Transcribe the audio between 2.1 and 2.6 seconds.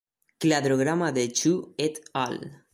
al.